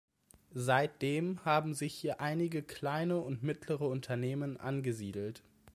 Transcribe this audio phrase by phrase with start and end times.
[0.55, 5.43] Seitdem haben sich hier einige kleine und mittlere Unternehmen angesiedelt.